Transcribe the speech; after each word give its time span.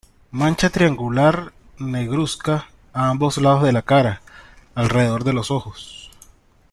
Mancha 0.31 0.71
triangular 0.71 1.53
negruzca 1.77 2.71
a 2.91 3.09
ambos 3.11 3.37
lados 3.37 3.61
de 3.61 3.71
la 3.71 3.83
cara, 3.83 4.23
alrededor 4.73 5.23
de 5.25 5.33
los 5.33 5.51
ojos. 5.51 6.09